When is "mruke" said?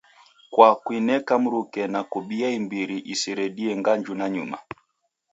1.39-1.83